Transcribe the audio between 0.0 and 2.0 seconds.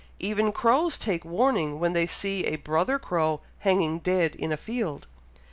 Even crows take warning when